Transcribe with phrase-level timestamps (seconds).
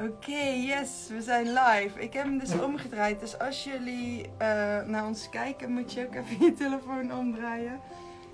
[0.00, 2.00] Oké, yes, we zijn live.
[2.00, 3.20] Ik heb hem dus omgedraaid.
[3.20, 4.46] Dus als jullie eh,
[4.84, 7.80] naar ons kijken, moet je ook even je telefoon omdraaien.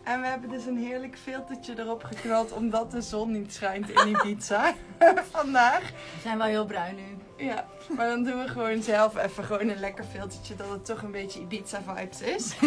[0.04, 4.08] En we hebben dus een heerlijk filtertje erop geknald, omdat de zon niet schijnt in
[4.08, 4.74] Ibiza
[5.32, 5.80] vandaag.
[5.80, 7.44] We zijn wel heel bruin nu.
[7.47, 7.67] Ja,
[7.97, 11.11] maar dan doen we gewoon zelf even gewoon een lekker filtertje, dat het toch een
[11.11, 12.56] beetje Ibiza vibes is.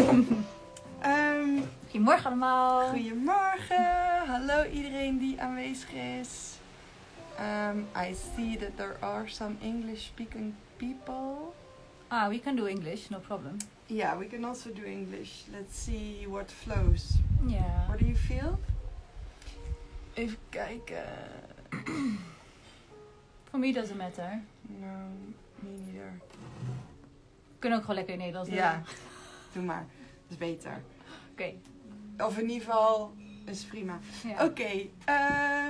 [1.01, 2.87] Ehm, Goedemorgen allemaal.
[2.89, 3.85] Goedemorgen,
[4.27, 6.50] hallo iedereen die aanwezig is.
[7.41, 11.55] Um, I see that there are some English speaking people.
[12.11, 13.57] Ah, we can do English, no problem.
[13.87, 15.45] Yeah, we can also do English.
[15.51, 17.17] Let's see what flows.
[17.47, 17.89] Yeah.
[17.89, 18.59] What do you feel?
[20.15, 21.09] Even kijken.
[23.49, 24.39] For me doesn't matter.
[24.79, 25.09] No,
[25.63, 26.13] me neither.
[27.53, 28.57] We kunnen ook gewoon lekker in Nederlands doen.
[28.57, 28.83] Ja,
[29.53, 29.85] doe maar.
[30.27, 30.81] Dat is beter.
[31.31, 31.53] Oké.
[32.17, 33.13] Of in ieder geval,
[33.45, 33.99] is prima.
[34.23, 34.45] Ja.
[34.45, 35.60] Oké, ehm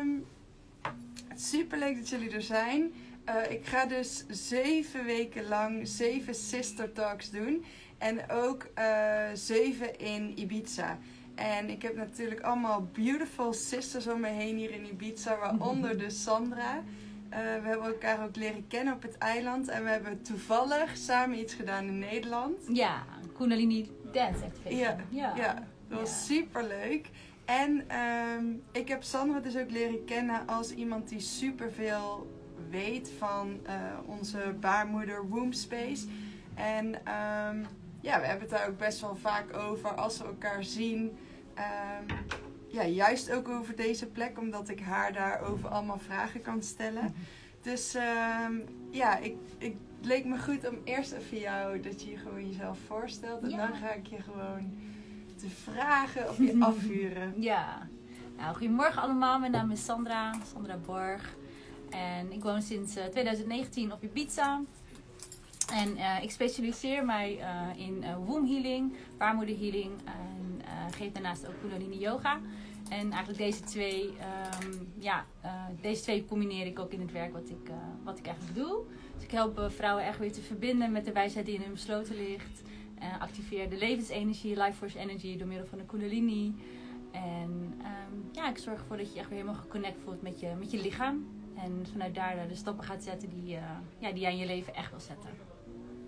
[1.42, 2.94] super leuk dat jullie er zijn.
[3.26, 7.64] Eh, ik ga dus zeven weken lang zeven sister talks doen.
[7.98, 10.98] En ook eh, zeven in Ibiza.
[11.36, 15.38] En ik heb natuurlijk allemaal beautiful sisters om me heen hier in Ibiza.
[15.38, 16.84] Waaronder dus Sandra.
[17.30, 19.68] Eh, we hebben elkaar ook leren kennen op het eiland.
[19.68, 22.58] En we hebben toevallig samen iets gedaan in Nederland.
[22.74, 23.04] Ja,
[23.38, 24.80] Kundalini Dance Activation.
[24.80, 25.34] Ja, ja.
[25.36, 25.54] Ja,
[25.88, 26.16] dat was Ja.
[26.36, 27.10] super leuk.
[27.60, 32.32] En ehm, ik heb Sandra dus ook leren kennen als iemand die superveel
[32.70, 36.08] weet van eh, onze baarmoeder womb space.
[36.56, 37.64] En ehm,
[38.02, 41.18] ja, we hebben het daar ook best wel vaak over als we elkaar zien.
[41.54, 42.18] Ehm,
[42.68, 47.14] ja, juist ook over deze plek, omdat ik haar daarover allemaal vragen kan stellen.
[47.62, 48.54] Dus ehm,
[48.90, 52.48] ja, ik, ik, het leek me goed om eerst even jou, dat je je gewoon
[52.48, 53.44] jezelf voorstelt.
[53.44, 53.68] En Ja.
[53.68, 54.72] dan ga ik je gewoon
[55.42, 57.34] de vragen op je afvuren.
[57.42, 57.88] Ja.
[58.38, 59.40] Nou, goedemorgen allemaal.
[59.40, 61.36] Mijn naam is Sandra, Sandra Borg.
[61.90, 64.62] En ik woon sinds eh, 2019 op Ibiza.
[65.74, 71.12] En eh, ik specialiseer mij eh, in eh womb healing, baarmoeder healing en eh, geef
[71.12, 72.40] daarnaast ook Kundalini yoga.
[72.90, 75.52] En eigenlijk deze twee, ehm, ja, eh,
[75.82, 78.84] deze twee combineer ik ook in het werk wat ik, eh, wat ik eigenlijk doe.
[79.16, 81.72] Dus ik help eh, vrouwen echt weer te verbinden met de wijsheid die in hun
[81.74, 82.62] besloten ligt.
[83.02, 86.56] Eh, activeer de levensenergie, life force energy door middel van de Kundalini.
[87.12, 90.40] En ehm, ja, ik zorg ervoor dat je je echt weer helemaal geconnect voelt met
[90.40, 91.28] je, met je lichaam.
[91.56, 93.64] En vanuit daar de stappen gaat zetten die, eh,
[93.98, 95.30] ja, die jij in je leven echt wil zetten.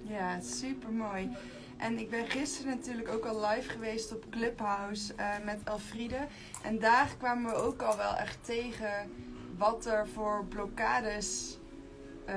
[0.08, 1.30] Ja, super mooi.
[1.78, 6.28] En ik ben gisteren natuurlijk ook al live geweest op Clubhouse eh, met Elfriede.
[6.64, 9.12] En daar kwamen we ook al wel echt tegen
[9.58, 11.58] wat er voor blokkades
[12.26, 12.36] eh,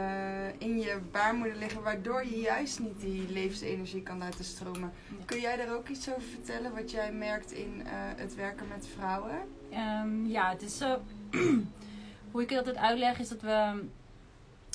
[0.59, 4.93] in je baarmoeder liggen, waardoor je juist niet die levensenergie kan laten stromen.
[5.09, 5.25] Ja.
[5.25, 8.87] Kun jij daar ook iets over vertellen, wat jij merkt in eh, het werken met
[8.95, 9.39] vrouwen?
[9.71, 11.03] Ehm, ja, het is zo.
[12.31, 13.85] hoe ik het altijd uitleg is dat we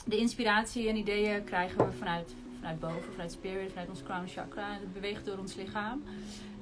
[0.06, 4.74] de inspiratie en ideeën krijgen we vanuit, vanuit boven, vanuit spirit, vanuit ons crown chakra.
[4.74, 6.04] En het beweegt door ons lichaam.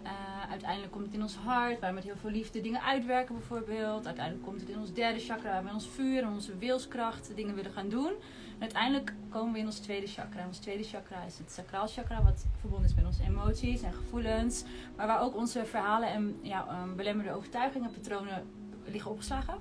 [0.03, 3.35] Eh, uiteindelijk komt het in ons hart, waar we met heel veel liefde dingen uitwerken
[3.35, 4.05] bijvoorbeeld.
[4.05, 7.55] Uiteindelijk komt het in ons derde chakra, waar we ons vuur en onze wilskracht dingen
[7.55, 8.11] willen gaan doen.
[8.55, 10.45] En uiteindelijk komen we in ons tweede chakra.
[10.47, 14.63] Ons tweede chakra is het sacraal chakra, wat verbonden is met onze emoties en gevoelens.
[14.95, 18.47] Maar waar ook onze verhalen en ja, um, belemmerde overtuigingen, patronen
[18.85, 19.55] liggen opgeslagen.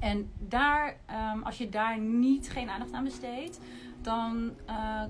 [0.00, 3.60] En daar, ehm, als je daar niet geen aandacht aan besteedt,
[4.00, 5.02] dan, eh,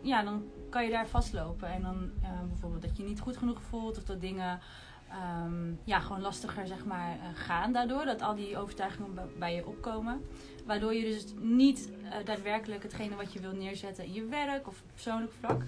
[0.00, 0.42] ja, dan
[0.74, 1.68] kan je daar vastlopen.
[1.68, 4.60] En dan eh, bijvoorbeeld dat je niet goed genoeg voelt of dat dingen
[5.08, 8.04] ehm, ja, gewoon lastiger zeg maar, eh, gaan daardoor.
[8.04, 10.24] Dat al die overtuigingen bij- je opkomen.
[10.66, 14.82] Waardoor je dus niet eh, daadwerkelijk hetgene wat je wil neerzetten in je werk of
[14.92, 15.62] persoonlijk vlak,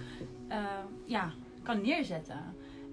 [0.49, 0.59] eh,
[1.05, 1.31] ja,
[1.63, 2.41] kan neerzetten.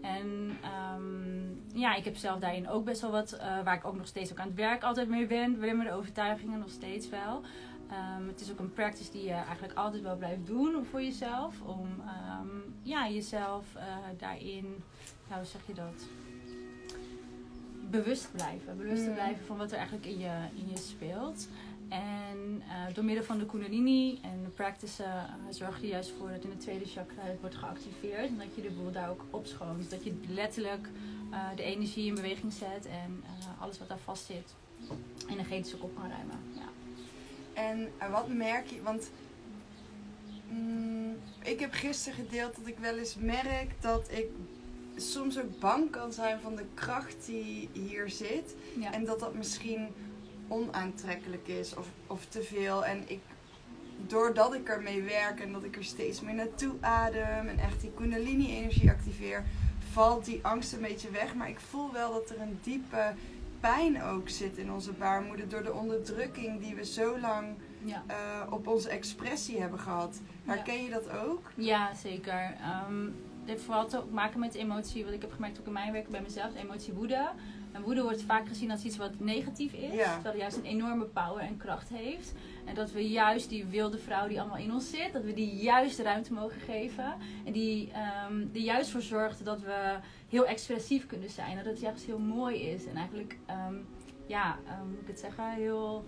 [0.02, 3.96] En ehm, ja, ik heb zelf daarin ook best wel wat, eh, waar ik ook
[3.98, 5.60] nog steeds ook aan het werk altijd mee ben.
[5.60, 7.42] Belemmerde overtuigingen nog steeds wel.
[7.94, 11.62] Ehm, het is ook een practice die je eigenlijk altijd wel blijft doen voor jezelf.
[11.62, 12.48] Om ehm,
[12.82, 13.84] ja, jezelf eh,
[14.18, 14.84] daarin,
[15.30, 16.06] ja, hoe zeg je dat?
[17.90, 18.78] Bewust te blijven.
[18.78, 19.16] Bewust te Mm.
[19.16, 21.48] blijven van wat er eigenlijk in je, in je speelt.
[21.90, 26.30] En eh, door middel van de Kundalini en de practice eh, zorg je juist voor
[26.30, 28.28] dat in het tweede chakra het wordt geactiveerd.
[28.28, 29.78] En dat je de boel daar ook opschoont.
[29.78, 30.88] Dus dat je letterlijk
[31.56, 33.24] de energie in beweging zet en
[33.60, 34.54] alles wat daar vast zit
[35.30, 36.40] energetisch ook op kan ruimen.
[36.54, 36.62] Ja.
[37.54, 38.82] En wat merk je?
[38.82, 39.10] Want
[40.50, 44.28] mm, ik heb gisteren gedeeld dat ik wel eens merk dat ik
[44.96, 48.56] soms ook bang kan zijn van de kracht die hier zit.
[48.80, 48.94] Ja.
[48.94, 49.88] En dat dat misschien
[50.48, 52.86] onaantrekkelijk is of, of te veel.
[52.86, 53.20] En ik,
[54.08, 57.92] doordat ik ermee werk en dat ik er steeds meer naartoe adem en echt die
[57.96, 59.44] kundalini-energie activeer,
[59.92, 61.36] valt die angst een beetje weg.
[61.36, 63.14] Maar ik voel wel dat er een diepe
[63.72, 67.48] pijn ook zit in onze baarmoeder door de onderdrukking die we zo lang
[67.84, 68.04] Ja.
[68.08, 68.16] eh,
[68.54, 70.22] op onze expressie hebben gehad.
[70.46, 71.52] Herken je dat ook?
[71.56, 72.56] Ja, zeker.
[72.62, 73.06] Ehm
[73.40, 76.08] het heeft vooral te maken met emotie, wat ik heb gemerkt ook in mijn werk
[76.10, 77.30] bij mezelf, emotie woede.
[77.74, 80.14] En woede wordt vaak gezien als iets wat negatief is, Ja.
[80.14, 82.34] terwijl het juist een enorme power en kracht heeft.
[82.66, 85.56] En dat we juist die wilde vrouw die allemaal in ons zit, dat we die
[85.56, 87.14] juist ruimte mogen geven.
[87.46, 89.96] En die ehm er juist voor zorgt dat we
[90.30, 91.56] heel expressief kunnen zijn.
[91.56, 92.86] Dat het juist heel mooi is.
[92.86, 93.76] En eigenlijk, ehm,
[94.26, 96.06] ja, ehm, moet ik het zeggen, heel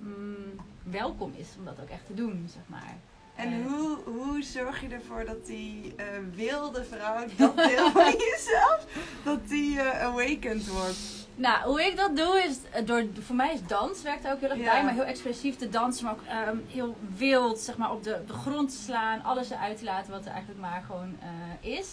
[0.00, 0.36] mm,
[0.82, 2.96] welkom is om dat ook echt te doen, zeg maar.
[3.36, 8.86] En hoe, hoe zorg je ervoor dat die eh, wilde vrouw, dat deel van jezelf,
[9.24, 10.96] dat die eh, awakened wordt?
[11.34, 14.50] Nou, hoe ik dat doe is, eh, door, voor mij is dans werkt ook heel
[14.50, 14.72] erg Ja.
[14.72, 18.14] bij, maar heel expressief te dansen, maar ook ehm, heel wild, zeg maar, op de,
[18.14, 21.16] op de grond te slaan, alles eruit te laten wat er eigenlijk maar gewoon
[21.60, 21.88] is.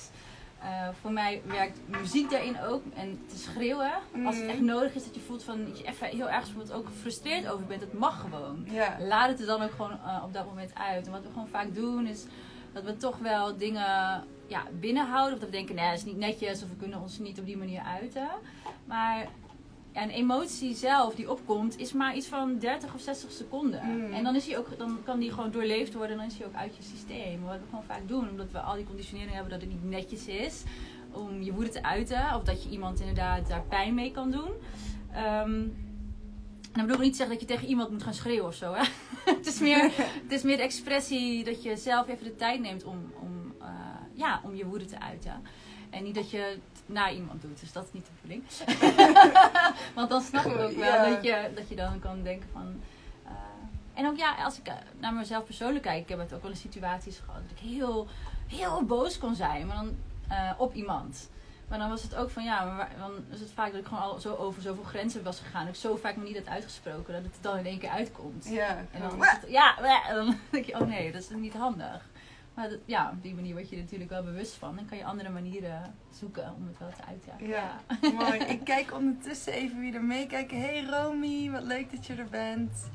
[0.62, 3.92] Eh, voor mij werkt muziek daarin ook en te schreeuwen.
[4.26, 4.54] Als het Mhm.
[4.54, 7.48] echt nodig is dat je voelt van, dat je even heel erg bijvoorbeeld ook gefrustreerd
[7.48, 8.66] over bent, het mag gewoon.
[8.70, 8.98] Ja.
[9.00, 11.06] Laat het er dan ook gewoon eh, op dat moment uit.
[11.06, 12.26] En wat we gewoon vaak doen is
[12.74, 15.34] dat we toch wel dingen ja, binnenhouden.
[15.34, 16.64] Of dat we denken, nee, dat is niet netjes.
[16.64, 18.28] Of we kunnen ons niet op die manier uiten.
[18.86, 19.28] Maar
[19.94, 23.81] een emotie zelf die opkomt is maar iets van 30 of 60 seconden.
[23.86, 24.13] Mm.
[24.13, 26.12] En dan, is die ook, dan kan die gewoon doorleefd worden.
[26.12, 27.44] En dan is die ook uit je systeem.
[27.44, 28.30] Wat we gewoon vaak doen.
[28.30, 30.63] Omdat we al die conditionering hebben dat het niet netjes is.
[31.12, 32.36] Om je woede te uiten.
[32.36, 34.51] Of dat je iemand inderdaad daar pijn mee kan doen.
[35.13, 35.68] Ehm,
[36.71, 38.56] en dat bedoel ik niet te zeggen dat je tegen iemand moet gaan schreeuwen of
[38.56, 38.74] zo.
[38.74, 38.83] Hè?
[39.36, 39.83] het, is meer,
[40.24, 43.68] het is meer de expressie dat je zelf even de tijd neemt om, om, eh,
[44.13, 45.41] ja, om je woede te uiten.
[45.89, 46.57] En niet dat je
[46.89, 47.59] naar iemand doet.
[47.59, 48.44] Dus dat is niet de bedoeling.
[49.95, 51.09] Want dan snap ik ook wel Ja.
[51.09, 52.81] dat, je, dat je dan kan denken van...
[53.25, 53.31] eh,
[53.94, 56.01] en ook ja, als ik eh, naar mezelf persoonlijk kijk.
[56.01, 57.41] Ik heb het ook wel in situaties gehad.
[57.50, 58.07] Dat ik heel,
[58.47, 59.68] heel boos kon zijn.
[59.68, 59.95] Maar dan
[60.27, 61.30] eh, op iemand.
[61.68, 63.88] Maar dan was het ook van ja, maar waar- dan is het vaak dat ik
[63.88, 65.65] gewoon al zo over zoveel grenzen was gegaan.
[65.65, 68.47] Dat ik zo vaak me niet had uitgesproken dat het dan in één keer uitkomt.
[68.50, 68.68] Ja.
[68.91, 69.75] En dan, het, ja,
[70.13, 72.07] dan denk je, oh nee, dat is niet handig.
[72.60, 74.78] Maar dat, ja, op die manier word je er natuurlijk wel bewust van.
[74.78, 77.48] En kan je andere manieren zoeken om het wel te uiten.
[77.48, 77.80] Ja.
[78.26, 78.40] Mooi.
[78.56, 80.62] Ik kijk ondertussen even wie er meekijken.
[80.62, 82.90] Hey Romy, wat leuk dat je er bent.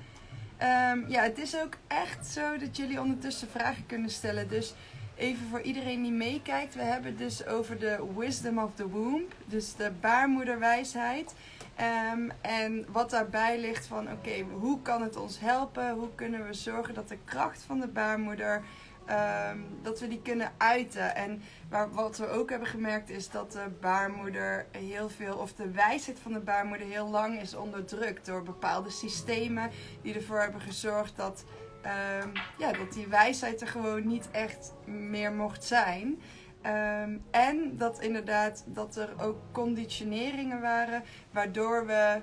[0.56, 4.48] Ehm, ja, het is ook echt zo dat jullie ondertussen vragen kunnen stellen.
[4.48, 4.74] Dus
[5.16, 6.74] even voor iedereen die meekijkt.
[6.74, 9.32] We hebben het dus over de wisdom of the womb.
[9.44, 11.34] Dus de baarmoederwijsheid.
[11.74, 15.94] Ehm, en wat daarbij ligt van, oké, hoe kan het ons helpen?
[15.94, 18.62] Hoe kunnen we zorgen dat de kracht van de baarmoeder,
[19.06, 21.14] ehm, dat we die kunnen uiten?
[21.14, 25.70] En maar wat we ook hebben gemerkt is dat de baarmoeder heel veel, of de
[25.70, 29.70] wijsheid van de baarmoeder heel lang is onderdrukt door bepaalde systemen
[30.02, 31.44] die ervoor hebben gezorgd dat,
[31.82, 32.28] ehm,
[32.58, 36.20] ja, dat die wijsheid er gewoon niet echt meer mocht zijn.
[36.62, 42.20] Ehm, en dat inderdaad dat er ook conditioneringen waren waardoor we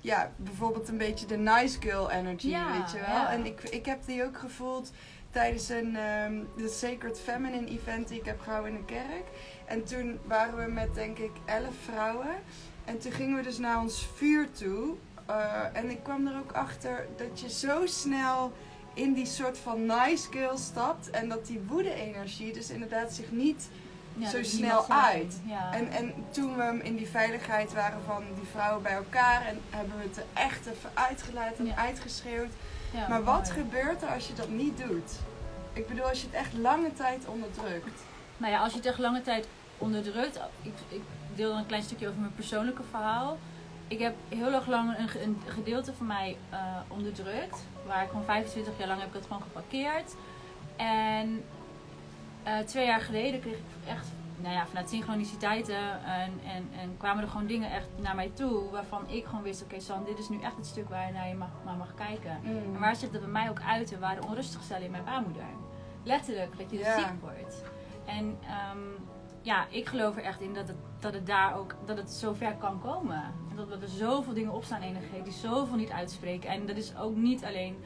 [0.00, 3.08] ja, bijvoorbeeld een beetje de nice girl energy, Ja, weet je wel.
[3.08, 3.30] ja.
[3.32, 4.92] En ik, ik heb die ook gevoeld
[5.30, 9.24] tijdens een ehm, de Sacred Feminine event die ik heb gehouden in de kerk.
[9.66, 12.34] En toen waren we met denk ik elf vrouwen.
[12.84, 14.94] En toen gingen we dus naar ons vuur toe.
[15.26, 18.52] Eh, en ik kwam er ook achter dat je zo snel
[18.94, 21.10] in die soort van nice girl stapt.
[21.10, 23.68] En dat die woede-energie dus inderdaad zich niet
[24.14, 25.40] Ja, zo snel uit.
[25.46, 25.72] Ja.
[25.72, 29.96] en, en toen we in die veiligheid waren van die vrouwen bij elkaar en hebben
[29.96, 31.76] we het er echt even uitgelaten en Ja.
[31.76, 32.50] uitgeschreeuwd.
[32.90, 33.60] Ja, maar wat mooi.
[33.60, 35.18] gebeurt er als je dat niet doet?
[35.72, 38.02] Ik bedoel, als je het echt lange tijd onderdrukt.
[38.36, 39.46] Nou ja, als je het echt lange tijd
[39.78, 40.40] onderdrukt.
[40.62, 41.02] Ik, ik
[41.34, 43.38] deel dan een klein stukje over mijn persoonlijke verhaal.
[43.88, 47.64] Ik heb heel erg lang een, een gedeelte van mij eh, onderdrukt.
[47.86, 50.14] Waar ik gewoon 25 jaar lang heb ik het gewoon geparkeerd.
[50.76, 51.44] En
[52.42, 54.06] eh, twee jaar geleden kreeg ik echt,
[54.42, 58.70] nou ja, vanuit synchroniciteiten en, en, en kwamen er gewoon dingen echt naar mij toe.
[58.70, 61.28] Waarvan ik gewoon wist, oké San, dit is nu echt het stuk waar je naar
[61.28, 62.38] je mag, naar mag kijken.
[62.42, 62.74] Mm.
[62.74, 65.42] En waar zich dat bij mij ook uiten, waren onrustig stellen in mijn baarmoeder.
[66.04, 66.98] Letterlijk, dat je Ja.
[66.98, 67.64] ziek wordt.
[68.06, 68.78] En ehm,
[69.42, 72.54] ja, ik geloof er echt in dat het, dat het daar ook, dat het zover
[72.54, 73.22] kan komen.
[73.50, 76.50] En dat we er zoveel dingen opstaan energetisch, zoveel niet uitspreken.
[76.50, 77.76] En dat is ook niet alleen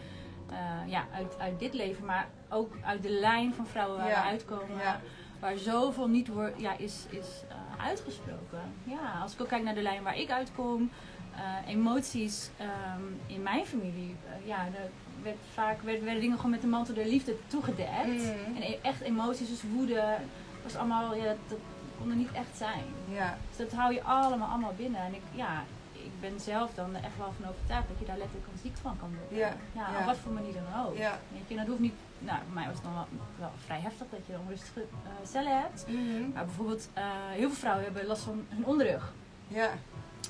[0.51, 0.57] eh,
[0.91, 4.23] ja, uit, uit dit leven, maar ook uit de lijn van vrouwen waar Ja.
[4.23, 4.77] we uitkomen.
[4.79, 5.01] Ja.
[5.45, 8.63] Waar zoveel niet wordt, ja, is, is eh, uitgesproken.
[8.85, 10.91] Ja, als ik ook kijk naar de lijn waar ik uitkom,
[11.35, 14.91] eh, emoties ehm, in mijn familie, eh, ja, er
[15.23, 18.07] werd vaak werden, werden dingen gewoon met de mantel der liefde toegedekt.
[18.07, 18.57] Mm.
[18.57, 20.17] En e- echt emoties, dus woede,
[20.63, 21.59] was allemaal, ja, dat, dat
[21.99, 22.85] kon er niet echt zijn.
[23.09, 25.01] Ja, Dus dat hou je allemaal, allemaal binnen.
[25.01, 25.65] En ik, ja,
[26.05, 28.97] ik ben zelf dan echt wel van overtuigd dat je daar letterlijk een ziek van
[28.99, 29.39] kan worden.
[29.39, 29.99] Ja, ja, ja.
[29.99, 30.97] op wat voor manier dan ook.
[30.97, 31.19] ja.
[31.33, 33.07] Weet je, dat hoeft niet, nou, voor mij was het dan wel,
[33.39, 35.87] wel vrij heftig dat je onrustige eh, cellen hebt.
[35.89, 36.31] Mhm.
[36.35, 39.13] Maar bijvoorbeeld, eh, heel veel vrouwen hebben last van hun onderrug.
[39.49, 39.71] Ja,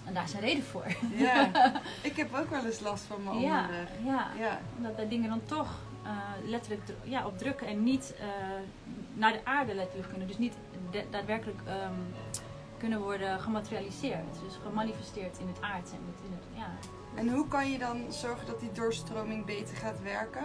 [0.05, 0.87] En daar is een reden voor.
[1.17, 1.51] Ja,
[2.11, 3.89] ik heb ook wel eens last van mijn onderrug.
[4.05, 4.29] ja.
[4.39, 4.61] Ja.
[4.79, 5.69] Dat de dingen dan toch
[6.05, 6.11] eh,
[6.45, 8.27] letterlijk ja, op drukken en niet eh,
[9.15, 10.29] naar de aarde letterlijk kunnen.
[10.29, 10.55] Dus niet
[11.11, 11.93] daadwerkelijk ehm,
[12.85, 14.41] kunnen worden gematerialiseerd.
[14.45, 15.91] Dus gemanifesteerd in het aard.
[15.93, 16.67] En het, in het, ja.
[17.15, 20.45] En hoe kan je dan zorgen dat die doorstroming beter gaat werken?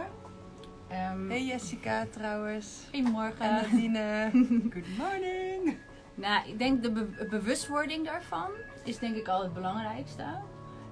[0.87, 2.87] Ehm, Hey Jessica trouwens.
[2.93, 3.39] Goedemorgen.
[3.45, 4.29] En Nadine.
[4.73, 5.77] Good morning.
[6.15, 8.49] Nou, ik denk de be- bewustwording daarvan
[8.83, 10.23] is denk ik al het belangrijkste.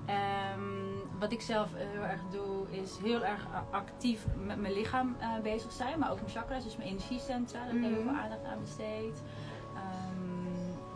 [0.05, 5.15] Ehm, wat ik zelf eh, heel erg doe, is heel erg actief met mijn lichaam
[5.19, 5.99] eh, bezig zijn.
[5.99, 7.59] Maar ook mijn chakras, dus mijn energiecentra.
[7.59, 8.09] Daar heb ik heel Mhm.
[8.09, 9.21] veel aandacht aan besteed.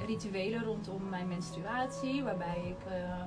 [0.06, 3.20] Rituelen rondom mijn menstruatie, waarbij ik eh, eh,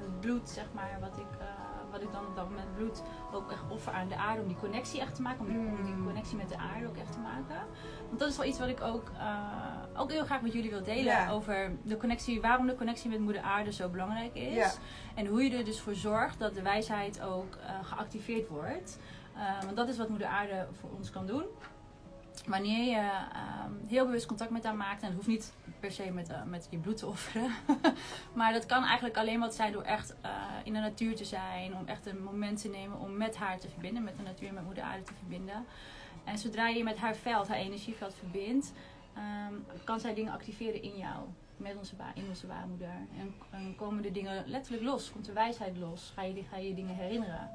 [0.00, 1.46] het bloed, zeg maar, wat ik, eh,
[1.90, 4.42] wat ik dan op dat moment bloed, ook echt offer aan de aarde.
[4.42, 5.40] Om die connectie echt te maken.
[5.40, 6.04] Om die, om die Mm.
[6.04, 7.56] connectie met de aarde ook echt te maken.
[8.08, 9.10] Want dat is wel iets wat ik ook,
[9.96, 11.04] ook heel graag met jullie wil delen.
[11.04, 11.30] Ja.
[11.30, 14.54] Over de connectie, waarom de connectie met moeder aarde zo belangrijk is.
[14.54, 14.70] Ja.
[15.14, 18.98] En hoe je er dus voor zorgt dat de wijsheid ook geactiveerd wordt.
[19.64, 21.44] Want dat is wat moeder aarde voor ons kan doen.
[22.46, 25.00] Wanneer je ehm, heel bewust contact met haar maakt.
[25.00, 27.50] En het hoeft niet per se met, eh, met je bloed te offeren.
[28.38, 30.30] maar dat kan eigenlijk alleen wat zijn door echt eh,
[30.64, 31.76] in de natuur te zijn.
[31.76, 34.04] Om echt een moment te nemen om met haar te verbinden.
[34.04, 35.64] Met de natuur en met moeder aarde te verbinden.
[36.24, 38.72] En zodra je met haar veld, haar energieveld verbindt,
[39.14, 41.18] ehm, kan zij dingen activeren in jou.
[41.56, 42.94] Met onze, in onze baarmoeder.
[43.18, 45.12] En, en komen de dingen letterlijk los.
[45.12, 46.12] Komt de wijsheid los.
[46.14, 47.50] Ga je, ga je dingen herinneren.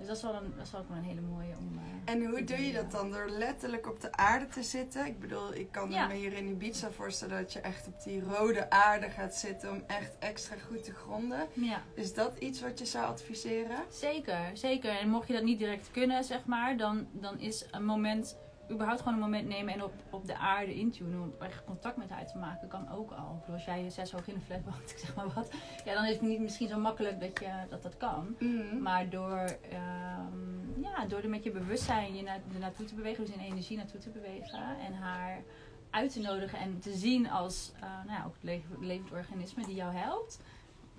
[0.00, 1.78] Dus dat is wel, een, dat is wel ook wel een hele mooie om.
[2.06, 3.10] eh, En hoe doe je dat dan?
[3.10, 5.06] Door letterlijk op de aarde te zitten?
[5.06, 6.06] Ik bedoel, ik kan Ja.
[6.06, 9.82] me hier in Ibiza voorstellen dat je echt op die rode aarde gaat zitten om
[9.86, 11.48] echt extra goed te gronden.
[11.52, 13.78] Ja, Is dat iets wat je zou adviseren?
[13.90, 14.90] zeker, zeker.
[14.98, 18.36] En mocht je dat niet direct kunnen, zeg maar, dan, dan is een moment,
[18.70, 21.20] überhaupt gewoon een moment nemen en op, op de aarde intunen.
[21.20, 23.36] Om echt contact met haar te maken, kan ook al.
[23.40, 25.50] Bedoel, als jij zes hoog in de flat woont, ik zeg maar wat.
[25.84, 28.36] Ja, dan is het niet misschien zo makkelijk dat je, dat, dat kan.
[28.38, 28.82] Mhm.
[28.82, 33.24] Maar door, ehm, ja, door er met je bewustzijn je na, er naartoe te bewegen,
[33.24, 35.42] dus in energie naartoe te bewegen en haar
[35.90, 39.64] uit te nodigen en te zien als eh, nou ja, ook het le- levend organisme
[39.66, 40.40] die jou helpt,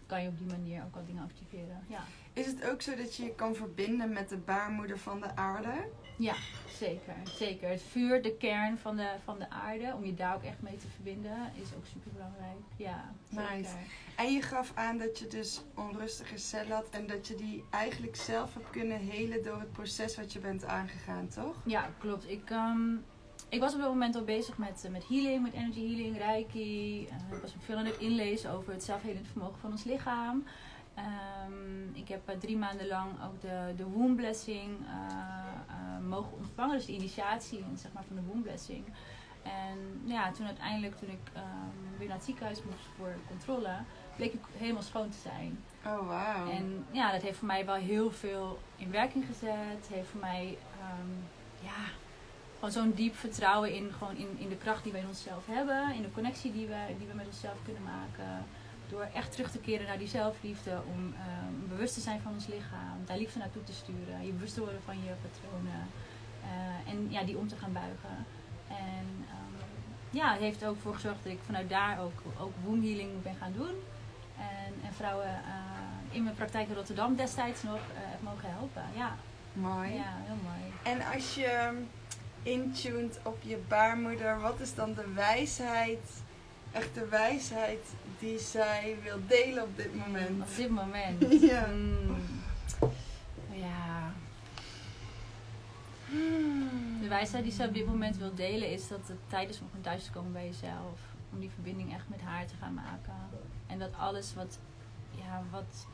[0.05, 1.83] kan je op die manier ook al dingen activeren.
[1.87, 2.01] Ja,
[2.33, 5.89] Is het ook zo dat je je kan verbinden met de baarmoeder van de aarde?
[6.17, 6.35] ja
[6.79, 7.69] zeker, zeker.
[7.69, 10.77] Het vuur, de kern van de, van de aarde, om je daar ook echt mee
[10.77, 12.57] te verbinden, is ook super belangrijk.
[12.75, 13.57] Ja, zeker.
[13.57, 13.75] Nice.
[14.15, 18.15] En je gaf aan dat je dus onrustige cellen had en dat je die eigenlijk
[18.15, 21.61] zelf hebt kunnen helen door het proces wat je bent aangegaan, toch?
[21.65, 22.29] Ja, klopt.
[22.29, 22.95] Ik, ehm,
[23.49, 27.07] ik was op dat moment al bezig met, eh, met healing, met energy healing, reiki.
[27.07, 30.43] Eh, ik was ook veel aan het inlezen over het zelfhelend vermogen van ons lichaam.
[30.93, 34.93] Ehm, ik heb eh, drie maanden lang ook de, de womb blessing eh,
[35.67, 36.77] eh, mogen ontvangen.
[36.77, 38.85] Dus de initiatie zeg maar, van de womb blessing.
[39.43, 43.75] En ja, toen uiteindelijk, toen ik ehm, weer naar het ziekenhuis moest voor controle,
[44.15, 45.63] bleek ik helemaal schoon te zijn.
[45.85, 46.49] Oh, wauw.
[46.49, 49.87] En ja, dat heeft voor mij wel heel veel in werking gezet.
[49.89, 51.11] Heeft voor mij ehm,
[51.65, 51.91] ja,
[52.55, 55.93] gewoon zo'n diep vertrouwen in, gewoon in, in de kracht die wij in onszelf hebben.
[55.93, 58.45] In de connectie die we, die we met onszelf kunnen maken.
[58.91, 60.81] Door echt terug te keren naar die zelfliefde.
[60.93, 62.97] Om ehm, bewust te zijn van ons lichaam.
[63.05, 64.25] Daar liefde naartoe te sturen.
[64.25, 65.87] Je bewust te worden van je patronen.
[66.43, 68.25] eh, en ja, die om te gaan buigen.
[68.67, 69.55] En ehm,
[70.09, 73.35] ja, het heeft ook voor gezorgd dat ik vanuit daar ook, ook womb healing ben
[73.35, 73.75] gaan doen.
[74.37, 78.83] En, en vrouwen eh, in mijn praktijk in Rotterdam destijds nog eh, heb mogen helpen.
[78.95, 79.15] Ja,
[79.53, 79.93] Mooi.
[79.93, 80.71] ja, heel mooi.
[80.83, 81.79] En als je
[82.43, 85.99] intuned op je baarmoeder, wat is dan de wijsheid,
[86.71, 87.85] echt de wijsheid
[88.19, 90.41] die zij wil delen op dit moment?
[90.41, 91.31] Op dit moment.
[91.51, 91.65] Ja.
[91.65, 92.15] Mm.
[93.51, 94.13] ja.
[97.01, 99.67] De wijsheid die ze op dit moment wil delen is dat het tijd is om
[99.67, 100.99] gewoon thuis te komen bij jezelf.
[101.33, 103.15] Om die verbinding echt met haar te gaan maken.
[103.67, 104.59] En dat alles wat,
[105.11, 105.87] ja, wat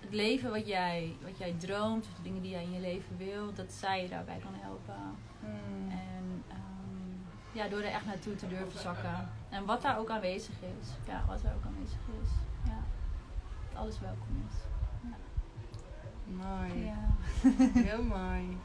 [0.00, 3.16] het leven wat jij, wat jij droomt, of de dingen die jij in je leven
[3.16, 5.16] wil, dat zij je daarbij kan helpen.
[5.44, 6.11] En ehm,
[7.52, 9.28] ja, door er echt naartoe te durven zakken.
[9.48, 10.88] En wat daar ook aanwezig is.
[11.06, 12.28] Ja, wat daar ook aanwezig is.
[12.64, 12.78] Ja.
[13.68, 14.56] Dat alles welkom is.
[16.26, 16.84] Mooi.
[16.84, 17.08] Ja.
[17.88, 18.56] Heel mooi.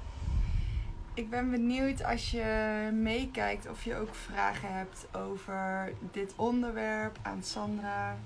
[1.14, 7.44] Ik ben benieuwd als je meekijkt of je ook vragen hebt over dit onderwerp aan
[7.44, 8.18] Sandra.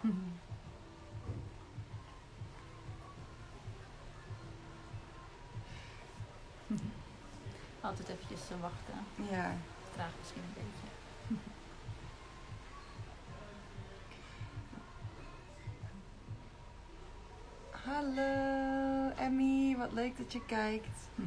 [7.86, 8.94] Altijd eventjes te wachten.
[9.30, 9.54] Ja.
[9.94, 10.86] Traag misschien een beetje.
[17.84, 20.98] Hallo Emmy, wat leuk dat je kijkt.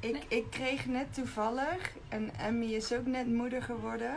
[0.00, 0.24] Ik, Nee.
[0.28, 4.14] ik kreeg net toevallig, en Emmy is ook net moeder geworden.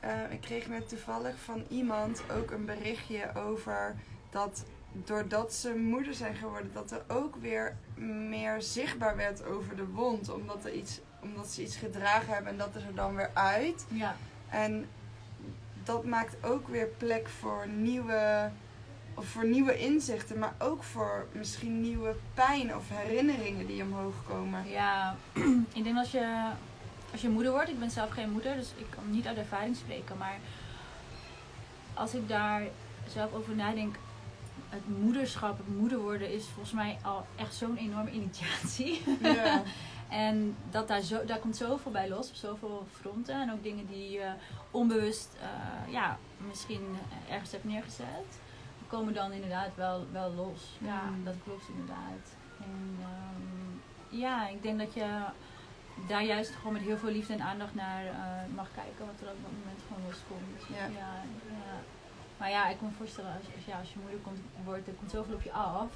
[0.00, 3.94] eh, ik kreeg net toevallig van iemand ook een berichtje over
[4.30, 4.64] dat
[5.04, 7.76] doordat ze moeder zijn geworden, dat er ook weer
[8.28, 10.32] meer zichtbaar werd over de wond.
[10.32, 13.86] Omdat, er iets, omdat ze iets gedragen hebben en dat is er dan weer uit.
[13.88, 14.16] Ja.
[14.48, 14.88] En
[15.84, 18.50] dat maakt ook weer plek voor nieuwe,
[19.14, 24.68] of voor nieuwe inzichten, maar ook voor misschien nieuwe pijn of herinneringen die omhoog komen.
[24.68, 25.16] Ja,
[25.78, 26.50] ik denk als je,
[27.12, 29.76] als je moeder wordt, ik ben zelf geen moeder, dus ik kan niet uit ervaring
[29.76, 30.38] spreken, maar
[31.94, 32.62] als ik daar
[33.08, 33.96] zelf over nadenk,
[34.68, 39.02] het moederschap, het moeder worden is volgens mij al echt zo'n enorme initiatie.
[39.22, 39.62] Ja.
[40.08, 43.40] En dat daar, zo, daar komt zoveel bij los op zoveel fronten.
[43.40, 44.32] En ook dingen die je
[44.70, 46.96] onbewust eh, ja, misschien
[47.30, 48.38] ergens hebt neergezet.
[48.86, 50.76] Komen dan inderdaad wel, wel los.
[50.78, 51.24] Ja, Mm.
[51.24, 52.24] dat klopt inderdaad.
[52.60, 55.06] En ehm, ja, ik denk dat je
[56.08, 59.06] daar juist gewoon met heel veel liefde en aandacht naar eh, mag kijken.
[59.06, 60.78] Wat er op dat moment gewoon loskomt.
[60.78, 60.84] Ja.
[60.84, 61.12] ja,
[61.48, 61.74] ja.
[62.38, 64.92] Maar ja, ik kan me voorstellen als, als, ja, als je moeder komt, wordt, er
[64.92, 65.90] komt zoveel op je af.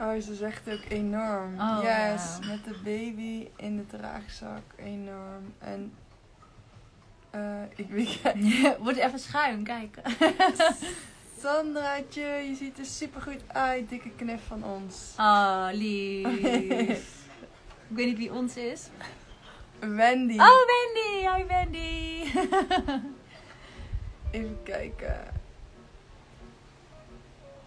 [0.00, 1.60] Oh, ze zegt ook enorm.
[1.60, 2.46] Oh, yes, ja.
[2.46, 4.62] met de baby in de draagzak.
[4.76, 5.54] Enorm.
[5.58, 5.92] En
[7.30, 8.20] eh, ik weet
[8.84, 9.98] Wordt even schuin, kijk.
[11.42, 13.88] Sandraatje, je ziet er super goed uit.
[13.88, 15.14] Dikke knif van ons.
[15.18, 16.42] Oh, lief.
[17.88, 18.88] ik weet niet wie ons is.
[19.78, 20.38] Wendy.
[20.38, 21.28] Oh, Wendy.
[21.28, 22.22] Hi, Wendy.
[24.30, 25.33] Even kijken.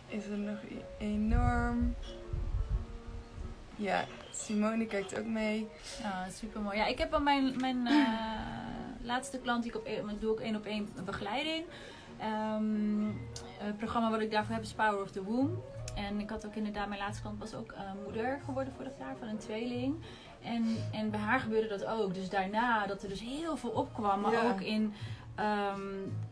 [0.07, 0.57] Is er nog
[0.97, 1.95] enorm?
[3.75, 5.67] Ja, Simone kijkt ook mee.
[6.01, 6.77] oh, super mooi.
[6.77, 8.07] Ja, ik heb al mijn, mijn eh,
[9.11, 11.65] laatste klant, die ik op ik doe ook één op één begeleiding.
[12.19, 13.05] Ehm,
[13.57, 15.57] het programma wat ik daarvoor heb is Power of the Womb.
[15.95, 19.15] En ik had ook inderdaad, mijn laatste klant was ook eh, moeder geworden vorig jaar
[19.19, 19.95] van een tweeling.
[20.43, 22.13] En, en bij haar gebeurde dat ook.
[22.13, 24.21] Dus daarna dat er dus heel veel opkwam.
[24.21, 24.49] Maar Ja.
[24.49, 24.93] ook in
[25.37, 25.81] ehm,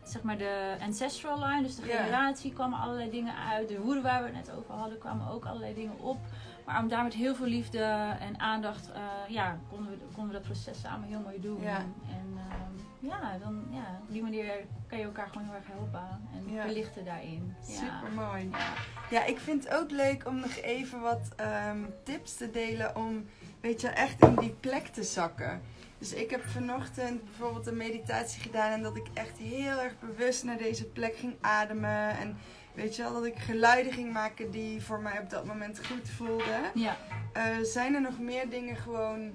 [0.02, 3.68] zeg maar de ancestral line, dus de generatie, kwamen allerlei dingen uit.
[3.68, 6.18] De woede waar we het net over hadden, kwamen ook allerlei dingen op.
[6.66, 7.82] Maar om daar met heel veel liefde
[8.20, 9.00] en aandacht, eh,
[9.34, 11.62] ja, konden we, konden we dat proces samen heel mooi doen.
[11.64, 14.46] En ehm, ja, dan, ja, op die manier
[14.86, 16.62] kan je elkaar gewoon heel erg helpen en Ja.
[16.62, 17.54] verlichten daarin.
[17.66, 17.74] Ja.
[17.74, 18.48] Super mooi.
[18.50, 18.72] Ja.
[19.10, 23.24] Ja, ik vind het ook leuk om nog even wat ehm, tips te delen om,
[23.60, 25.62] weet je, echt in die plek te zakken.
[25.98, 30.44] Dus ik heb vanochtend bijvoorbeeld een meditatie gedaan en dat ik echt heel erg bewust
[30.44, 32.18] naar deze plek ging ademen.
[32.18, 32.36] En
[32.74, 36.08] weet je wel, dat ik geluiden ging maken die voor mij op dat moment goed
[36.08, 36.60] voelden.
[36.74, 36.96] Ja,
[37.32, 39.32] Eh, zijn er nog meer dingen gewoon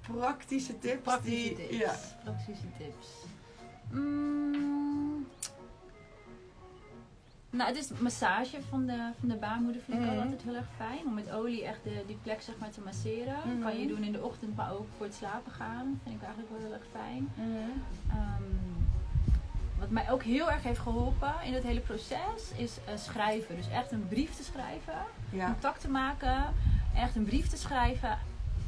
[0.00, 1.02] praktische tips?
[1.02, 1.76] praktische die, tips.
[1.76, 1.94] Ja.
[2.24, 3.06] Praktische tips.
[3.90, 5.17] Mm.
[7.50, 10.18] Nou, het is massage van de, van de baarmoeder vind ik Mhm.
[10.18, 11.06] altijd heel erg fijn.
[11.06, 13.36] Om met olie echt de, die plek zeg maar te masseren.
[13.44, 13.60] Mhm.
[13.62, 16.00] Kan je doen in de ochtend, maar ook voor het slapen gaan.
[16.02, 17.28] Vind ik eigenlijk wel heel erg fijn.
[17.34, 17.70] Mhm.
[18.10, 18.42] Ehm,
[19.78, 23.56] wat mij ook heel erg heeft geholpen in het hele proces is eh, schrijven.
[23.56, 24.94] Dus echt een brief te schrijven,
[25.30, 25.44] Ja.
[25.46, 26.44] contact te maken,
[26.94, 28.18] echt een brief te schrijven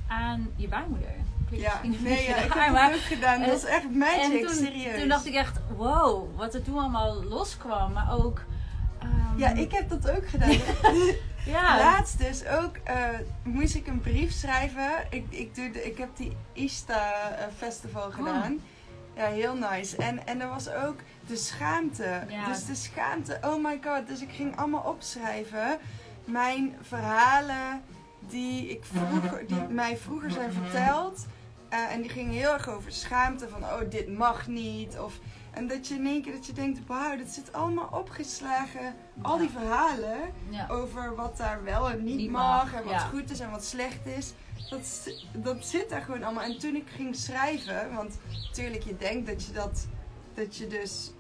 [0.08, 1.14] aan je baarmoeder.
[1.50, 3.40] Ja, nee, ja, ik heb het ook gedaan.
[3.40, 4.98] Dat was echt magic, en toen, serieus.
[5.00, 7.92] toen dacht ik echt, wow, wat er toen allemaal loskwam.
[7.92, 8.42] Maar ook...
[9.40, 10.50] Ja, ik heb dat ook gedaan.
[11.54, 13.08] ja, Laatst dus ook eh,
[13.42, 14.90] moest ik een brief schrijven.
[15.10, 18.60] Ik, ik, doe de, ik heb die Ista eh, Festival gedaan.
[19.16, 19.96] Ja, heel nice.
[19.96, 22.22] En, en er was ook de schaamte.
[22.28, 22.46] Ja.
[22.46, 24.06] Dus de schaamte, oh my god.
[24.06, 25.78] Dus ik ging allemaal opschrijven.
[26.24, 27.82] Mijn verhalen
[28.28, 31.26] die, ik vroeger, die mij vroeger zijn verteld.
[31.68, 33.48] Eh, en die gingen heel erg over schaamte.
[33.48, 34.98] Van, oh, dit mag niet.
[34.98, 35.18] Of,
[35.50, 38.94] en dat je in één keer dat je denkt, wauw, dat zit allemaal opgeslagen.
[39.22, 40.66] Al die verhalen ja.
[40.68, 42.98] over wat daar wel en niet, Niet mag, mag, en wat ja.
[42.98, 44.32] goed is en wat slecht is.
[44.70, 46.44] Dat, dat zit daar gewoon allemaal.
[46.44, 49.86] En toen ik ging schrijven, want natuurlijk je denkt dat je dat,
[50.34, 51.12] dat je dus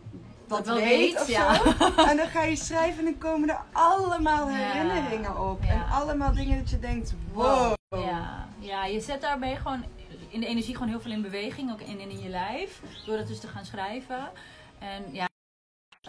[0.46, 1.54] dat, weet, weet, of ja.
[1.54, 1.62] zo.
[2.10, 5.62] En dan ga je schrijven en dan komen er allemaal herinneringen op.
[5.62, 7.74] En allemaal dingen dat je denkt, wow.
[7.88, 9.84] Ja, ja, je zet daarmee gewoon
[10.30, 13.26] in de energie gewoon heel veel in beweging, ook in, in je lijf, door dat
[13.28, 14.30] dus te gaan schrijven.
[14.78, 15.28] En ja,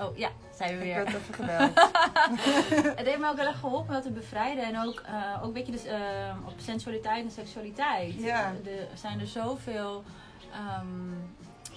[0.02, 0.96] oh ja, zijn we Ik weer.
[0.96, 1.72] werd even gebeld.
[2.98, 5.54] Het heeft me ook heel erg geholpen dat te bevrijden en ook, eh, ook een
[5.54, 6.00] beetje dus, eh,
[6.46, 8.14] op sensualiteit en seksualiteit.
[8.14, 8.54] Ja.
[8.66, 10.04] Er zijn er zoveel
[10.52, 10.88] ehm,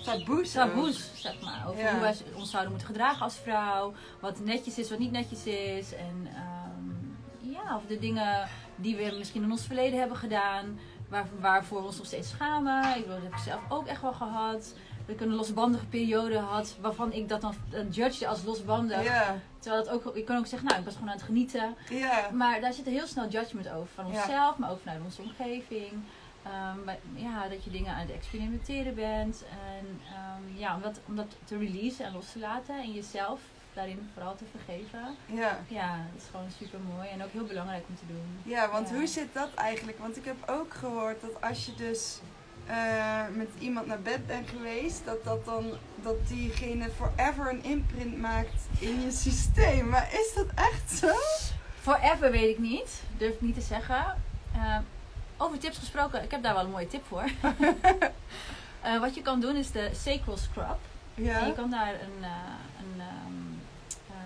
[0.04, 0.52] Taboes.
[0.52, 1.90] taboes, zeg maar, over Ja.
[1.92, 5.94] hoe wij ons zouden moeten gedragen als vrouw, wat netjes is, wat niet netjes is.
[5.94, 11.26] En ehm, ja, of de dingen die we misschien in ons verleden hebben gedaan, waar,
[11.40, 12.88] waarvoor we ons nog steeds schamen.
[12.88, 14.74] Ik bedoel, dat heb ik zelf ook echt wel gehad.
[15.06, 17.54] Dat ik een losbandige periode had, waarvan ik dat dan
[17.90, 19.02] judgede als losbandig.
[19.58, 21.74] Terwijl dat ook, ik kan ook zeggen, nou, ik was gewoon aan het genieten.
[22.32, 23.88] Maar daar zit heel snel judgment over.
[23.94, 25.92] Van onszelf, maar ook vanuit onze omgeving.
[26.42, 29.44] Ehm, bij- ja, dat je dingen aan het experimenteren bent.
[29.50, 32.78] En ehm, ja, om dat, om dat te releasen en los te laten.
[32.82, 33.40] En jezelf
[33.74, 35.16] daarin vooral te vergeven.
[35.26, 35.58] Ja.
[35.68, 37.08] Ja, dat is gewoon super mooi.
[37.08, 38.38] En ook heel belangrijk om te doen.
[38.42, 38.94] Ja, want Ja.
[38.94, 39.98] hoe zit dat eigenlijk?
[39.98, 42.18] Want ik heb ook gehoord dat als je dus
[42.66, 45.64] eh, met iemand naar bed bent geweest, dat, dat dan
[46.02, 49.88] dat diegene forever een imprint maakt in je systeem.
[49.88, 51.12] Maar is dat echt zo?
[51.80, 53.02] Forever weet ik niet.
[53.16, 54.16] Durf ik niet te zeggen.
[54.54, 54.80] Ehm,
[55.36, 57.24] over tips gesproken, ik heb daar wel een mooie tip voor.
[58.82, 60.78] Eh, wat je kan doen is de Sacral Scrub.
[61.14, 61.50] En je Ja.
[61.56, 62.30] kan daar een, eh,
[62.78, 63.60] een, ehm,
[64.10, 64.16] eh,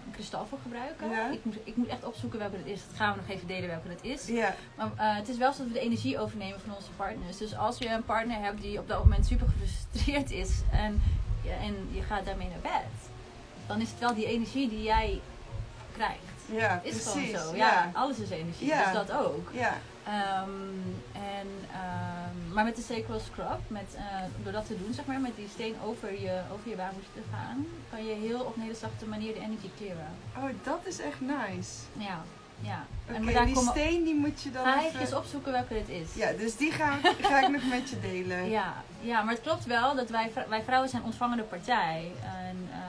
[0.11, 1.09] kristal voor gebruiken.
[1.09, 1.29] Ja.
[1.29, 2.81] Ik, moet, ik moet echt opzoeken welke het is.
[2.87, 4.27] Dat gaan we nog even delen welke het is.
[4.27, 4.55] Ja.
[4.75, 7.37] Maar eh, het is wel zo dat we de energie overnemen van onze partners.
[7.37, 11.01] Dus als je een partner hebt die op dat moment super gefrustreerd is en,
[11.41, 13.09] ja, en je gaat daarmee naar bed,
[13.67, 15.21] dan is het wel die energie die jij
[15.93, 16.19] krijgt.
[16.45, 17.35] Ja, Is precies.
[17.37, 17.55] gewoon zo.
[17.55, 18.67] Ja, alles is energie.
[18.67, 19.49] Dus dat ook.
[19.53, 19.77] Ja.
[20.03, 20.49] Ehm,
[22.53, 24.03] maar met de sacral scrub, met, eh,
[24.43, 26.75] door dat te doen, zeg maar, met die steen over je, over je
[27.13, 30.13] te gaan, kan je heel op een hele zachte manier de energy clearen.
[30.37, 31.71] Oh, dat is echt nice.
[31.97, 32.23] Ja,
[32.59, 32.85] ja.
[33.07, 35.17] Oké, en maar daar die komen steen die moet je dan ga even...
[35.17, 36.13] opzoeken welke het is.
[36.13, 38.49] Ja, dus die ga, ga ik nog met je delen.
[38.49, 42.11] Ja, ja, maar het klopt wel dat wij, wij vrouwen zijn ontvangende partij.
[42.23, 42.79] En eh,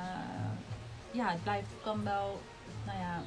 [1.10, 2.40] ja, het blijft, kan wel,
[2.84, 3.22] nou ja,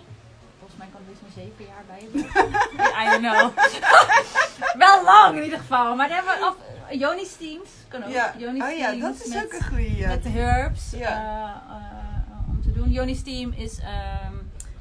[0.65, 2.19] volgens mij kan het zo'n zeven jaar bij je.
[3.01, 3.58] I don't know.
[4.88, 5.95] wel lang in ieder geval.
[5.95, 6.56] Maar dan hebben we af,
[6.91, 8.10] Joni Steams, kan ook.
[8.12, 8.34] Ja.
[8.38, 10.08] Yoni Oh ja, dat is met, ook een goeie.
[10.08, 11.62] met de herbs Ja.
[11.69, 12.91] eh, om te doen.
[12.91, 14.34] Yoni Steam is ehm,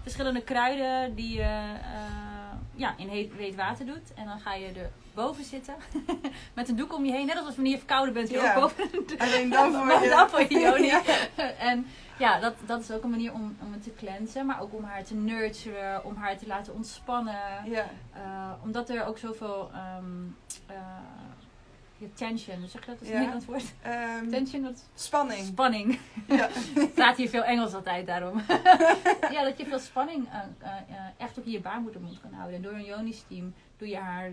[0.03, 4.15] verschillende kruiden die je eh, ja, in heet, heet water doet.
[4.15, 5.75] En dan ga je er boven zitten
[6.55, 7.27] met een doek om je heen.
[7.27, 8.55] Net als wanneer je verkouden bent, je Ja.
[8.55, 9.21] ook boven een doek.
[9.21, 10.09] Alleen dan voor je...
[10.09, 10.87] dan voor je Yoni.
[10.95, 11.03] Ja.
[11.59, 11.87] en
[12.19, 14.47] ja, dat, dat is ook een manier om, om het te cleansen.
[14.47, 17.35] Maar ook om haar te nurturen, om haar te laten ontspannen.
[17.65, 17.85] Ja.
[18.13, 20.05] Eh, omdat er ook zoveel ehm,
[20.67, 20.77] eh,
[22.05, 23.01] ja, tension, zeg je dat?
[23.01, 23.13] Is Ja.
[23.15, 23.75] een Nederlands woord.
[23.83, 25.47] Ehm, Tension, dat spanning.
[25.47, 25.99] spanning.
[26.29, 26.49] Ja.
[26.95, 28.43] Praat hier veel Engels altijd daarom.
[29.35, 30.39] ja, dat je veel spanning eh,
[30.69, 32.57] eh, echt op je baarmoedermond kan houden.
[32.57, 34.31] En door een Joni-steam doe je haar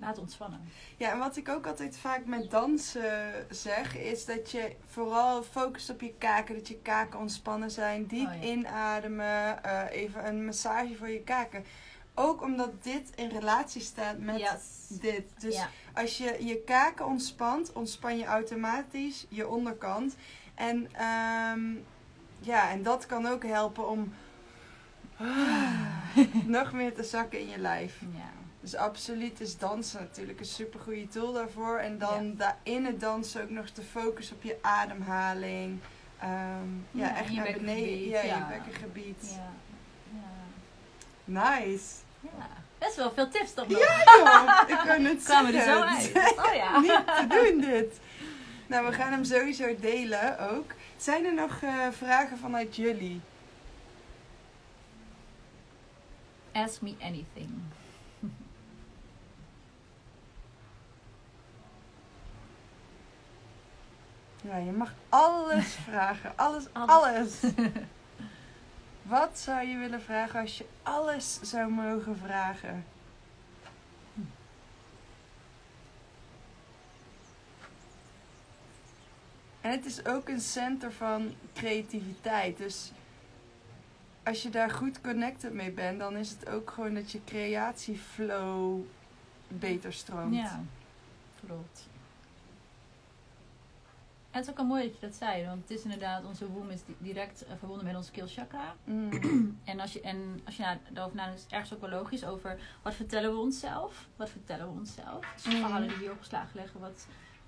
[0.00, 0.60] laten ontspannen.
[0.96, 5.90] Ja, en wat ik ook altijd vaak met dansen zeg, is dat je vooral focust
[5.90, 6.54] op je kaken.
[6.54, 8.06] Dat je kaken ontspannen zijn.
[8.06, 8.48] Diep Oh ja.
[8.48, 9.64] inademen.
[9.90, 11.64] even een massage voor je kaken.
[12.18, 14.98] Ook omdat dit in relatie staat met Yes.
[15.00, 15.24] dit.
[15.38, 20.16] Dus als je je kaken ontspant, ontspan je automatisch je onderkant.
[20.54, 21.60] En, ehm,
[22.40, 24.12] ja, en dat kan ook helpen om
[26.46, 28.02] nog meer te zakken in je lijf.
[28.60, 31.78] Dus absoluut is dansen natuurlijk een super goede tool daarvoor.
[31.78, 35.80] En dan daar in het dansen ook nog te focussen op je ademhaling.
[36.20, 36.30] Ehm,
[36.90, 38.08] ja, Ja, echt naar beneden.
[38.08, 38.36] Ja, ja.
[38.36, 39.38] je bekkengebied.
[41.24, 41.94] Nice.
[42.20, 42.48] Ja.
[42.78, 43.78] Best wel veel tips toch nog.
[43.80, 46.12] Ja joh, ik kan het Kwamen er zo uit.
[46.46, 46.80] Oh ja.
[46.80, 48.00] Niet te doen dit.
[48.66, 50.72] Nou, we gaan hem sowieso delen ook.
[50.96, 53.20] Zijn er nog eh, vragen vanuit jullie?
[56.52, 57.50] Ask me anything.
[64.42, 66.32] Ja, je mag alles vragen.
[66.36, 66.90] Alles, Alles.
[66.90, 67.40] alles.
[69.08, 72.84] Wat zou je willen vragen als je alles zou mogen vragen?
[79.60, 82.56] En het is ook een center van creativiteit.
[82.56, 82.92] Dus
[84.22, 88.80] als je daar goed connected mee bent, dan is het ook gewoon dat je creatieflow
[89.48, 90.34] beter stroomt.
[90.34, 90.62] Ja,
[91.46, 91.88] klopt.
[94.38, 96.70] Het is ook wel mooi dat je dat zei, want het is inderdaad, onze womb
[96.70, 98.74] is di- direct eh, verbonden met onze keel chakra.
[98.84, 99.10] Mm.
[99.64, 102.24] En als je, en als je na- daarover nadenkt, is het ergens ook wel logisch
[102.24, 104.08] over wat vertellen we onszelf?
[104.16, 105.32] Wat vertellen we onszelf?
[105.34, 105.56] Dus Mhm.
[105.56, 107.06] verhalen die hier opgeslagen leggen, wat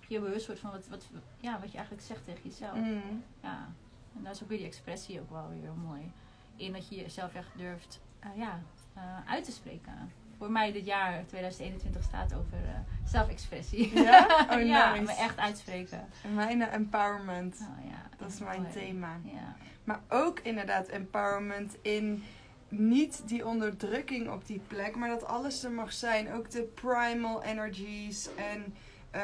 [0.09, 2.75] je bewust wordt van wat, wat, ja, wat je eigenlijk zegt tegen jezelf.
[2.77, 3.23] Mm.
[3.43, 3.69] Ja,
[4.17, 6.13] en daar is ook weer die expressie ook wel weer heel mooi.
[6.57, 8.61] In dat je jezelf echt durft eh, ja,
[8.95, 10.13] eh, uit te spreken.
[10.41, 14.03] Voor mij dit jaar 2021 staat over eh, zelfexpressie.
[14.03, 14.27] Ja?
[14.51, 15.03] Oh, ja, nice.
[15.03, 16.09] me echt uitspreken.
[16.23, 17.59] En Mijn empowerment.
[17.59, 19.21] Nou, ja, Dat is mijn thema.
[19.25, 19.57] Ja.
[19.85, 22.23] Maar ook inderdaad empowerment in
[22.69, 26.33] niet die onderdrukking op die plek, maar dat alles er mag zijn.
[26.33, 28.75] Ook de primal energies en
[29.11, 29.23] eh,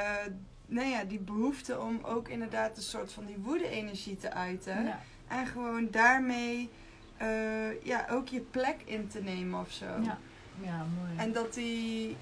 [0.66, 4.84] nou ja, die behoefte om ook inderdaad een soort van die woede-energie te uiten.
[4.84, 5.00] Ja.
[5.28, 6.70] En gewoon daarmee
[7.16, 9.86] eh, ja, ook je plek in te nemen of zo.
[10.02, 10.18] Ja.
[10.60, 11.10] Ja, mooi.
[11.16, 12.16] En dat die.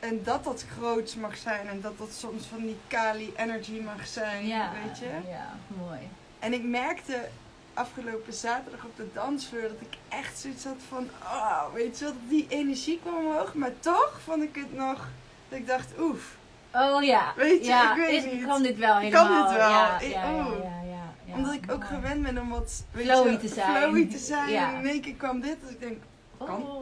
[0.00, 1.68] En dat dat groots mag zijn.
[1.68, 4.46] En dat dat soms van die Kali energy mag zijn.
[4.46, 5.08] ja, Weet je?
[5.30, 5.98] Ja, mooi.
[6.38, 7.28] En ik merkte
[7.74, 12.14] afgelopen zaterdag op de dansvloer dat ik echt zoiets had van, oh, weet je wat,
[12.28, 13.54] die energie kwam omhoog.
[13.54, 15.08] Maar toch vond ik het nog
[15.48, 16.36] Dat ik dacht, oef.
[16.74, 17.32] Oh ja.
[17.36, 18.46] Weet je, ja, ik weet is- niet.
[18.46, 19.52] Kan dit wel Kan dit helemaal?
[19.52, 19.68] wel?
[19.70, 21.34] Ja, Ik- ja, ja, ja, ja, ja.
[21.34, 23.76] Omdat ik ook gewend ben om wat Flowy je, te zijn.
[23.76, 24.54] flowy te zijn.
[24.56, 25.56] En in één keer kwam dit.
[25.60, 26.02] Dus ik denk,
[26.38, 26.81] kan, Oh.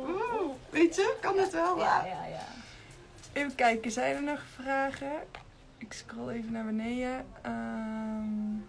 [0.70, 1.78] Weet je, kan dit wel?
[1.78, 2.44] Ja, ja, ja.
[3.32, 5.12] Even kijken, zijn er nog vragen?
[5.78, 7.26] Ik scroll even naar beneden.
[7.42, 8.68] Ehm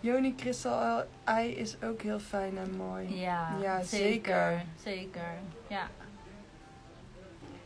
[0.00, 3.20] Joni Crystal Eye is ook heel fijn en mooi.
[3.20, 4.64] Ja, Ja, zeker.
[4.82, 5.32] Zeker.
[5.66, 5.88] Ja.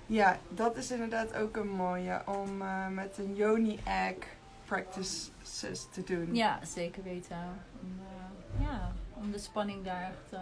[0.06, 4.14] Ja, dat is inderdaad ook een mooie om eh, met een Yoni egg
[4.64, 6.34] practices te doen.
[6.34, 7.36] ja, zeker weten.
[7.82, 10.40] Om, eh, ja, om de spanning daar echt eh,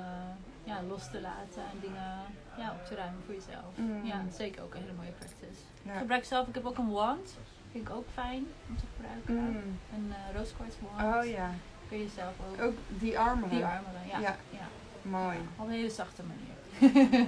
[0.65, 2.19] ja, los te laten en dingen
[2.61, 3.77] ja, op te ruimen voor jezelf.
[3.77, 4.05] Mm.
[4.05, 5.61] Ja, zeker ook een hele mooie practice.
[5.83, 5.99] Ja.
[5.99, 7.37] Gebruik zelf, ik heb ook een wand.
[7.71, 9.35] Vind ik ook fijn om te gebruiken.
[9.35, 9.79] Mm.
[9.95, 11.17] Een uh, rose quartz wand.
[11.17, 11.51] Oh ja,
[11.89, 12.63] Kun je zelf ook.
[12.63, 13.49] ook die armen.
[13.49, 14.19] Die armen, ja.
[14.19, 14.37] Ja.
[14.51, 14.69] ja.
[15.03, 15.37] Mooi.
[15.57, 16.59] Op een hele zachte manier.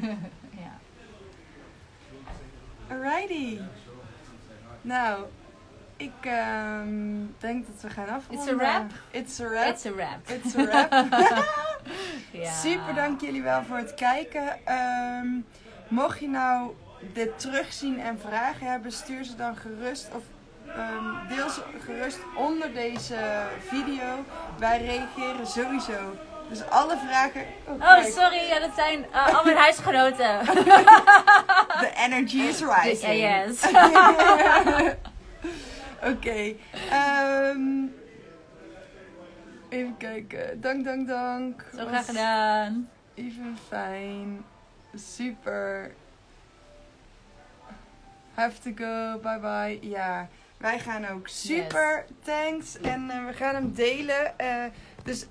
[0.65, 0.79] ja.
[2.89, 3.59] Alrighty.
[4.83, 5.25] Nou,
[6.03, 6.89] ik ehm,
[7.39, 8.45] denk dat we gaan afronden.
[8.45, 8.91] It's a wrap?
[9.11, 9.75] It's a wrap.
[9.75, 10.29] It's a wrap.
[10.29, 10.93] It's a wrap.
[12.43, 12.53] ja.
[12.53, 14.67] Super, dank jullie wel voor het kijken.
[14.67, 15.27] Ehm,
[15.89, 16.71] mocht je nou
[17.13, 20.23] dit terugzien en vragen hebben, stuur ze dan gerust of
[20.77, 23.17] ehm, deel ze gerust onder deze
[23.69, 24.25] video.
[24.59, 26.17] Wij reageren sowieso.
[26.49, 27.45] Dus alle vragen.
[27.67, 28.47] Oh, kijk, sorry.
[28.49, 30.45] Ja, dat zijn uh, al mijn huisgenoten.
[31.81, 33.21] The energy is rising.
[33.21, 33.61] Yes.
[36.03, 36.55] Oké.
[36.91, 37.87] ehm,
[39.69, 40.61] even kijken.
[40.61, 41.65] Dank, dank, dank.
[41.77, 42.89] Zo graag gedaan.
[43.15, 44.45] Even fijn.
[44.95, 45.93] Super.
[48.35, 49.19] Have to go.
[49.23, 49.89] Bye bye.
[49.91, 51.29] Ja, wij gaan ook.
[51.29, 52.05] Super.
[52.23, 52.81] Thanks.
[52.81, 54.39] En eh, we gaan hem delen.
[54.39, 54.65] Eh,
[55.05, 55.27] dus.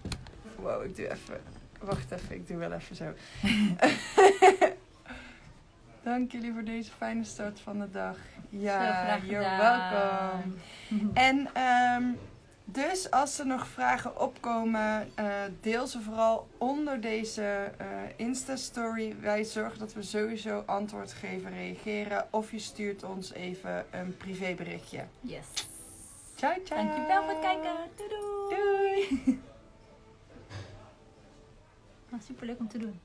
[0.55, 1.41] Wow, ik doe even.
[1.79, 3.05] Wacht even, ik doe wel even zo.
[6.03, 8.17] Dank jullie voor deze fijne start van de dag.
[8.49, 10.53] Ja, you're welcome.
[11.13, 12.03] En ehm,
[12.65, 15.25] dus als er nog vragen opkomen, eh,
[15.61, 19.15] deel ze vooral onder deze eh, Insta-story.
[19.19, 22.27] Wij zorgen dat we sowieso antwoord geven, reageren.
[22.31, 25.05] Of je stuurt ons even een privéberichtje.
[25.19, 25.45] Yes.
[26.35, 26.83] Ciao, ciao.
[26.83, 27.75] Dankjewel voor het kijken.
[27.95, 29.07] Doei doei.
[29.25, 29.39] Doei.
[32.13, 32.99] Ah, super leuk om te doen.